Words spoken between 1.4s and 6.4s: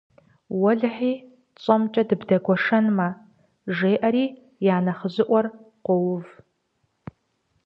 тщӀэмкӀэ дыбдэгуэшэнмэ,- жеӀэри я нэхъыжьыӀуэр къоув.